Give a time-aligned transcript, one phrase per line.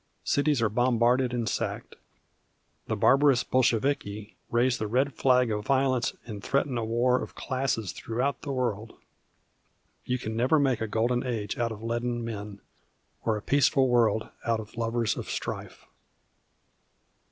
[0.23, 1.95] Cities are bombarded and sacked.
[2.87, 7.91] The barbarous Bolsheviki raise the red flag of violence and threaten a war of classes
[7.91, 8.97] throughout the world.
[10.03, 12.61] You can never make a golden age out of leaden men,
[13.25, 15.85] or a peaceful world out of lovers of strife.